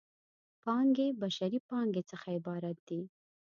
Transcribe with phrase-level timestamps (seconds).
[0.63, 3.01] پانګې بشري پانګې څخه عبارت دی.